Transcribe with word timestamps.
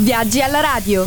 Viaggi 0.00 0.40
alla 0.40 0.58
radio. 0.58 1.04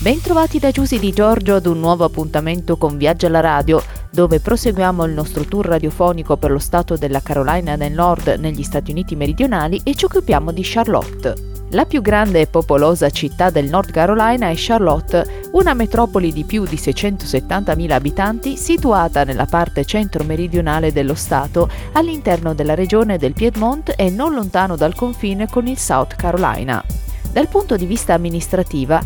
Bentrovati 0.00 0.60
da 0.60 0.70
Giusy 0.70 1.00
di 1.00 1.12
Giorgio 1.12 1.56
ad 1.56 1.66
un 1.66 1.80
nuovo 1.80 2.04
appuntamento 2.04 2.76
con 2.76 2.96
Viaggi 2.96 3.26
alla 3.26 3.40
radio, 3.40 3.82
dove 4.10 4.38
proseguiamo 4.38 5.04
il 5.04 5.12
nostro 5.12 5.44
tour 5.44 5.66
radiofonico 5.66 6.36
per 6.36 6.52
lo 6.52 6.60
stato 6.60 6.96
della 6.96 7.20
Carolina 7.20 7.76
del 7.76 7.90
Nord 7.90 8.36
negli 8.38 8.62
Stati 8.62 8.92
Uniti 8.92 9.16
meridionali 9.16 9.80
e 9.82 9.96
ci 9.96 10.04
occupiamo 10.04 10.52
di 10.52 10.60
Charlotte. 10.62 11.34
La 11.70 11.84
più 11.84 12.00
grande 12.00 12.42
e 12.42 12.46
popolosa 12.46 13.10
città 13.10 13.50
del 13.50 13.68
North 13.68 13.90
Carolina 13.90 14.50
è 14.50 14.54
Charlotte, 14.54 15.48
una 15.52 15.74
metropoli 15.74 16.32
di 16.32 16.44
più 16.44 16.64
di 16.66 16.76
670.000 16.76 17.90
abitanti 17.90 18.56
situata 18.56 19.24
nella 19.24 19.46
parte 19.46 19.84
centro-meridionale 19.84 20.92
dello 20.92 21.16
Stato, 21.16 21.68
all'interno 21.94 22.54
della 22.54 22.74
regione 22.74 23.18
del 23.18 23.32
Piedmont 23.32 23.94
e 23.96 24.10
non 24.10 24.32
lontano 24.32 24.76
dal 24.76 24.94
confine 24.94 25.48
con 25.48 25.66
il 25.66 25.76
South 25.76 26.14
Carolina. 26.14 27.08
Dal 27.32 27.46
punto 27.46 27.76
di 27.76 27.86
vista 27.86 28.14
amministrativo, 28.14 28.98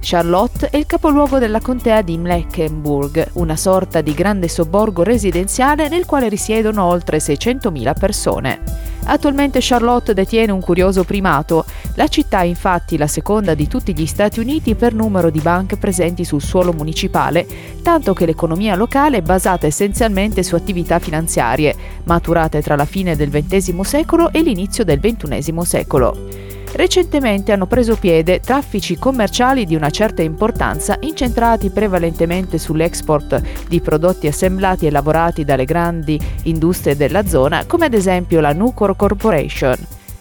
Charlotte 0.00 0.68
è 0.68 0.76
il 0.76 0.86
capoluogo 0.86 1.38
della 1.38 1.60
contea 1.60 2.02
di 2.02 2.18
Mecklenburg, 2.18 3.30
una 3.34 3.56
sorta 3.56 4.00
di 4.00 4.14
grande 4.14 4.48
sobborgo 4.48 5.04
residenziale 5.04 5.88
nel 5.88 6.04
quale 6.04 6.28
risiedono 6.28 6.84
oltre 6.84 7.18
600.000 7.18 7.98
persone. 7.98 8.60
Attualmente 9.04 9.60
Charlotte 9.62 10.12
detiene 10.12 10.50
un 10.50 10.60
curioso 10.60 11.04
primato. 11.04 11.64
La 11.94 12.08
città 12.08 12.40
è 12.40 12.46
infatti 12.46 12.96
la 12.96 13.06
seconda 13.06 13.54
di 13.54 13.68
tutti 13.68 13.94
gli 13.94 14.06
Stati 14.06 14.40
Uniti 14.40 14.74
per 14.74 14.92
numero 14.92 15.30
di 15.30 15.40
banche 15.40 15.76
presenti 15.76 16.24
sul 16.24 16.42
suolo 16.42 16.72
municipale, 16.72 17.46
tanto 17.82 18.12
che 18.12 18.26
l'economia 18.26 18.74
locale 18.74 19.18
è 19.18 19.22
basata 19.22 19.66
essenzialmente 19.66 20.42
su 20.42 20.56
attività 20.56 20.98
finanziarie, 20.98 21.74
maturate 22.04 22.60
tra 22.60 22.74
la 22.74 22.84
fine 22.84 23.14
del 23.14 23.30
XX 23.30 23.80
secolo 23.80 24.32
e 24.32 24.42
l'inizio 24.42 24.84
del 24.84 25.00
XXI 25.00 25.54
secolo. 25.62 26.56
Recentemente 26.72 27.50
hanno 27.52 27.66
preso 27.66 27.96
piede 27.96 28.40
traffici 28.40 28.98
commerciali 28.98 29.64
di 29.64 29.74
una 29.74 29.90
certa 29.90 30.22
importanza 30.22 30.96
incentrati 31.00 31.70
prevalentemente 31.70 32.58
sull'export 32.58 33.66
di 33.68 33.80
prodotti 33.80 34.26
assemblati 34.26 34.86
e 34.86 34.90
lavorati 34.90 35.44
dalle 35.44 35.64
grandi 35.64 36.20
industrie 36.44 36.94
della 36.94 37.26
zona, 37.26 37.64
come 37.66 37.86
ad 37.86 37.94
esempio 37.94 38.40
la 38.40 38.52
Nucor 38.52 38.94
Corporation. 38.96 39.76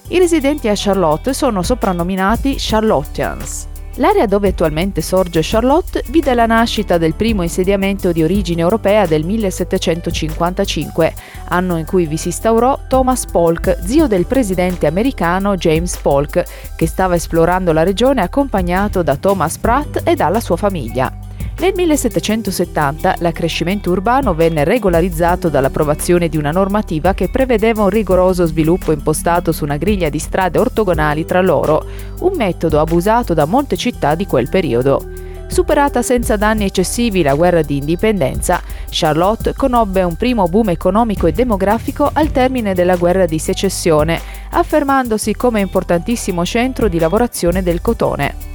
I 0.10 0.20
residenti 0.20 0.70
a 0.70 0.74
Charlotte 0.76 1.34
sono 1.34 1.62
soprannominati 1.62 2.56
Charlotteans. 2.58 3.68
L'area 3.98 4.28
dove 4.28 4.50
attualmente 4.50 5.02
sorge 5.02 5.40
Charlotte 5.42 6.04
vide 6.10 6.36
la 6.36 6.46
nascita 6.46 7.00
del 7.00 7.16
primo 7.16 7.42
insediamento 7.42 8.12
di 8.12 8.22
origine 8.22 8.62
europea 8.62 9.08
del 9.08 9.26
1755, 9.26 11.14
anno 11.50 11.78
in 11.78 11.86
cui 11.86 12.06
vi 12.06 12.18
si 12.18 12.28
instaurò 12.28 12.80
Thomas 12.88 13.26
Polk, 13.26 13.80
zio 13.84 14.06
del 14.06 14.28
presidente 14.28 14.86
americano 14.86 15.56
James 15.56 15.98
Polk, 15.98 16.44
che 16.76 16.88
stava 16.88 17.16
esplorando 17.16 17.72
la 17.72 17.84
regione 17.84 18.22
accompagnato 18.22 19.02
da 19.02 19.16
Thomas 19.16 19.58
Pratt 19.58 20.02
e 20.04 20.14
dalla 20.14 20.42
sua 20.42 20.58
famiglia. 20.58 21.27
Nel 21.60 21.74
1770 21.76 23.16
l'accrescimento 23.18 23.90
urbano 23.90 24.36
venne 24.36 24.64
regolarizzato 24.64 25.50
dall'approvazione 25.50 26.30
di 26.30 26.38
una 26.38 26.52
normativa 26.52 27.16
che 27.16 27.30
prevedeva 27.30 27.82
un 27.82 27.90
rigoroso 27.90 28.46
sviluppo 28.46 28.92
impostato 28.92 29.52
su 29.52 29.64
una 29.64 29.78
griglia 29.78 30.10
di 30.10 30.20
strade 30.20 30.60
ortogonali 30.60 31.26
tra 31.26 31.42
loro, 31.42 31.84
un 32.20 32.34
metodo 32.36 32.80
abusato 32.80 33.34
da 33.34 33.46
molte 33.46 33.76
città 33.76 34.14
di 34.14 34.28
quel 34.28 34.50
periodo. 34.50 35.04
Superata 35.48 36.04
senza 36.04 36.36
danni 36.36 36.66
eccessivi 36.66 37.24
la 37.24 37.34
guerra 37.34 37.64
di 37.64 37.78
indipendenza, 37.78 38.62
Charlotte 38.92 39.56
conobbe 39.56 40.04
un 40.04 40.16
primo 40.16 40.46
boom 40.48 40.70
economico 40.70 41.26
e 41.26 41.32
demografico 41.32 42.08
al 42.14 42.32
termine 42.32 42.76
della 42.76 42.98
guerra 42.98 43.26
di 43.26 43.40
secessione, 43.40 44.22
affermandosi 44.52 45.34
come 45.34 45.62
importantissimo 45.62 46.46
centro 46.46 46.88
di 46.88 47.00
lavorazione 47.00 47.64
del 47.64 47.82
cotone. 47.82 48.47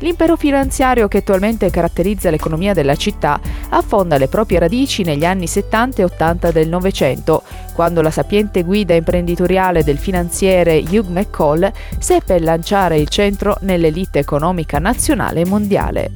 L'impero 0.00 0.36
finanziario 0.36 1.08
che 1.08 1.18
attualmente 1.18 1.70
caratterizza 1.70 2.28
l'economia 2.28 2.74
della 2.74 2.96
città 2.96 3.40
affonda 3.70 4.18
le 4.18 4.28
proprie 4.28 4.58
radici 4.58 5.02
negli 5.02 5.24
anni 5.24 5.46
70 5.46 6.02
e 6.02 6.04
80 6.04 6.50
del 6.50 6.68
Novecento, 6.68 7.42
quando 7.72 8.02
la 8.02 8.10
sapiente 8.10 8.62
guida 8.62 8.94
imprenditoriale 8.94 9.82
del 9.82 9.96
finanziere 9.96 10.84
Hugh 10.86 11.08
McCall 11.08 11.72
seppe 11.98 12.38
lanciare 12.40 12.98
il 12.98 13.08
centro 13.08 13.56
nell'elite 13.60 14.18
economica 14.18 14.78
nazionale 14.78 15.40
e 15.40 15.46
mondiale. 15.46 16.10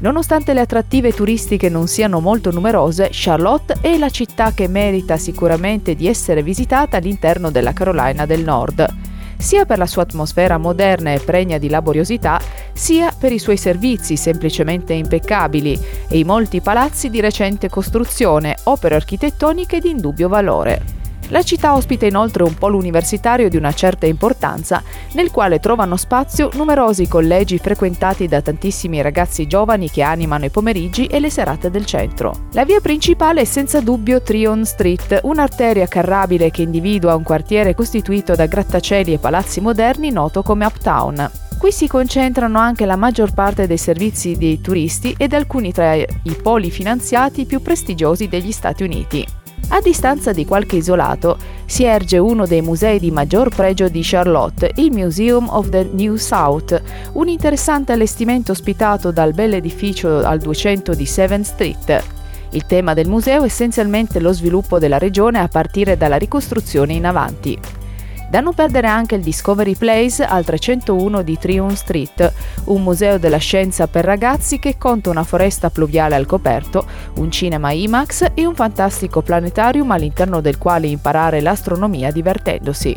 Nonostante 0.00 0.52
le 0.52 0.60
attrattive 0.60 1.12
turistiche 1.12 1.70
non 1.70 1.86
siano 1.86 2.20
molto 2.20 2.50
numerose, 2.50 3.08
Charlotte 3.12 3.76
è 3.80 3.96
la 3.96 4.10
città 4.10 4.52
che 4.52 4.68
merita 4.68 5.16
sicuramente 5.16 5.94
di 5.94 6.06
essere 6.06 6.42
visitata 6.42 6.98
all'interno 6.98 7.50
della 7.50 7.72
Carolina 7.72 8.26
del 8.26 8.42
Nord 8.42 9.01
sia 9.42 9.64
per 9.64 9.78
la 9.78 9.86
sua 9.86 10.02
atmosfera 10.02 10.56
moderna 10.56 11.12
e 11.12 11.18
pregna 11.18 11.58
di 11.58 11.68
laboriosità, 11.68 12.40
sia 12.72 13.12
per 13.16 13.32
i 13.32 13.38
suoi 13.38 13.56
servizi 13.56 14.16
semplicemente 14.16 14.92
impeccabili 14.92 15.78
e 16.08 16.18
i 16.18 16.24
molti 16.24 16.60
palazzi 16.60 17.10
di 17.10 17.20
recente 17.20 17.68
costruzione, 17.68 18.56
opere 18.64 18.94
architettoniche 18.94 19.80
di 19.80 19.90
indubbio 19.90 20.28
valore. 20.28 20.91
La 21.32 21.42
città 21.42 21.74
ospita 21.74 22.04
inoltre 22.04 22.42
un 22.42 22.54
polo 22.54 22.76
universitario 22.76 23.48
di 23.48 23.56
una 23.56 23.72
certa 23.72 24.04
importanza, 24.04 24.82
nel 25.12 25.30
quale 25.30 25.60
trovano 25.60 25.96
spazio 25.96 26.50
numerosi 26.52 27.08
collegi 27.08 27.56
frequentati 27.56 28.28
da 28.28 28.42
tantissimi 28.42 29.00
ragazzi 29.00 29.46
giovani 29.46 29.88
che 29.88 30.02
animano 30.02 30.44
i 30.44 30.50
pomeriggi 30.50 31.06
e 31.06 31.20
le 31.20 31.30
serate 31.30 31.70
del 31.70 31.86
centro. 31.86 32.48
La 32.52 32.66
via 32.66 32.80
principale 32.80 33.40
è 33.40 33.44
senza 33.44 33.80
dubbio 33.80 34.20
Trion 34.20 34.66
Street, 34.66 35.20
un'arteria 35.22 35.86
carrabile 35.86 36.50
che 36.50 36.60
individua 36.60 37.14
un 37.14 37.22
quartiere 37.22 37.74
costituito 37.74 38.34
da 38.34 38.44
grattacieli 38.44 39.14
e 39.14 39.18
palazzi 39.18 39.62
moderni 39.62 40.10
noto 40.10 40.42
come 40.42 40.66
Uptown. 40.66 41.30
Qui 41.56 41.72
si 41.72 41.86
concentrano 41.86 42.58
anche 42.58 42.84
la 42.84 42.96
maggior 42.96 43.32
parte 43.32 43.66
dei 43.66 43.78
servizi 43.78 44.36
dei 44.36 44.60
turisti 44.60 45.14
ed 45.16 45.32
alcuni 45.32 45.72
tra 45.72 45.94
i 45.94 46.36
poli 46.42 46.70
finanziati 46.70 47.46
più 47.46 47.62
prestigiosi 47.62 48.28
degli 48.28 48.52
Stati 48.52 48.82
Uniti. 48.82 49.40
A 49.68 49.80
distanza 49.80 50.32
di 50.32 50.44
qualche 50.44 50.76
isolato 50.76 51.38
si 51.64 51.84
erge 51.84 52.18
uno 52.18 52.46
dei 52.46 52.60
musei 52.60 52.98
di 52.98 53.10
maggior 53.10 53.48
pregio 53.54 53.88
di 53.88 54.00
Charlotte, 54.02 54.70
il 54.76 54.92
Museum 54.92 55.48
of 55.48 55.70
the 55.70 55.88
New 55.92 56.16
South, 56.16 56.80
un 57.12 57.28
interessante 57.28 57.92
allestimento 57.92 58.52
ospitato 58.52 59.10
dal 59.10 59.32
bell'edificio 59.32 60.18
al 60.18 60.38
200 60.38 60.94
di 60.94 61.04
7th 61.04 61.40
Street. 61.40 62.04
Il 62.50 62.66
tema 62.66 62.92
del 62.92 63.08
museo 63.08 63.42
è 63.42 63.46
essenzialmente 63.46 64.20
lo 64.20 64.32
sviluppo 64.32 64.78
della 64.78 64.98
regione 64.98 65.38
a 65.38 65.48
partire 65.48 65.96
dalla 65.96 66.16
ricostruzione 66.16 66.92
in 66.92 67.06
avanti. 67.06 67.58
Da 68.32 68.40
non 68.40 68.54
perdere 68.54 68.86
anche 68.86 69.14
il 69.14 69.20
Discovery 69.20 69.76
Place 69.76 70.24
al 70.24 70.42
301 70.42 71.20
di 71.20 71.36
Triumph 71.36 71.74
Street, 71.74 72.32
un 72.64 72.82
museo 72.82 73.18
della 73.18 73.36
scienza 73.36 73.88
per 73.88 74.06
ragazzi 74.06 74.58
che 74.58 74.78
conta 74.78 75.10
una 75.10 75.22
foresta 75.22 75.68
pluviale 75.68 76.14
al 76.14 76.24
coperto, 76.24 76.86
un 77.16 77.30
cinema 77.30 77.72
IMAX 77.72 78.30
e 78.32 78.46
un 78.46 78.54
fantastico 78.54 79.20
planetarium 79.20 79.90
all'interno 79.90 80.40
del 80.40 80.56
quale 80.56 80.86
imparare 80.86 81.42
l'astronomia 81.42 82.10
divertendosi. 82.10 82.96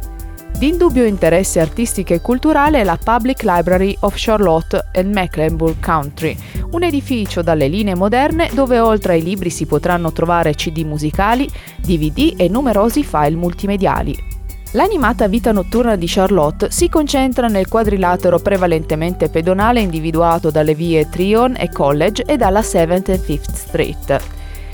Di 0.58 0.70
indubbio 0.70 1.04
interesse 1.04 1.60
artistico 1.60 2.14
e 2.14 2.22
culturale 2.22 2.80
è 2.80 2.86
la 2.86 2.98
Public 2.98 3.44
Library 3.44 3.94
of 4.00 4.14
Charlotte 4.16 4.88
and 4.94 5.14
Mecklenburg 5.14 5.84
Country, 5.84 6.34
un 6.72 6.84
edificio 6.84 7.42
dalle 7.42 7.68
linee 7.68 7.94
moderne 7.94 8.50
dove 8.54 8.80
oltre 8.80 9.16
ai 9.16 9.22
libri 9.22 9.50
si 9.50 9.66
potranno 9.66 10.14
trovare 10.14 10.56
CD 10.56 10.86
musicali, 10.86 11.46
DVD 11.82 12.36
e 12.38 12.48
numerosi 12.48 13.04
file 13.04 13.36
multimediali. 13.36 14.35
L'animata 14.76 15.30
vita 15.30 15.54
notturna 15.54 15.96
di 15.96 16.06
Charlotte 16.06 16.70
si 16.70 16.90
concentra 16.90 17.48
nel 17.48 17.70
quadrilatero 17.70 18.40
prevalentemente 18.40 19.30
pedonale 19.30 19.80
individuato 19.80 20.52
dalle 20.52 20.76
vie 20.76 21.08
Trion 21.08 21.56
e 21.58 21.70
College 21.70 22.24
e 22.24 22.36
dalla 22.36 22.60
7th 22.60 23.10
e 23.10 23.22
5th 23.22 23.54
Street. 23.54 24.22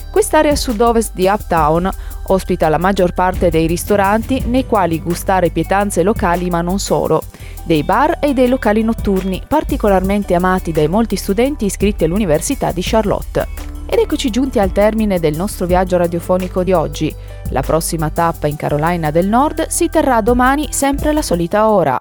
Quest'area 0.09 0.55
sud-ovest 0.55 1.11
di 1.13 1.27
Uptown 1.27 1.87
ospita 2.27 2.67
la 2.67 2.79
maggior 2.79 3.13
parte 3.13 3.51
dei 3.51 3.67
ristoranti 3.67 4.41
nei 4.47 4.65
quali 4.65 4.99
gustare 4.99 5.51
pietanze 5.51 6.01
locali 6.01 6.49
ma 6.49 6.61
non 6.61 6.79
solo, 6.79 7.21
dei 7.63 7.83
bar 7.83 8.17
e 8.19 8.33
dei 8.33 8.47
locali 8.47 8.81
notturni 8.81 9.39
particolarmente 9.47 10.33
amati 10.33 10.71
dai 10.71 10.87
molti 10.87 11.15
studenti 11.15 11.65
iscritti 11.65 12.05
all'Università 12.05 12.71
di 12.71 12.81
Charlotte. 12.83 13.70
Ed 13.93 13.99
eccoci 13.99 14.29
giunti 14.29 14.57
al 14.57 14.71
termine 14.71 15.19
del 15.19 15.35
nostro 15.35 15.65
viaggio 15.65 15.97
radiofonico 15.97 16.63
di 16.63 16.71
oggi. 16.71 17.13
La 17.49 17.59
prossima 17.59 18.09
tappa 18.09 18.47
in 18.47 18.55
Carolina 18.55 19.11
del 19.11 19.27
Nord 19.27 19.67
si 19.67 19.89
terrà 19.89 20.21
domani 20.21 20.71
sempre 20.71 21.09
alla 21.09 21.21
solita 21.21 21.67
ora. 21.69 21.99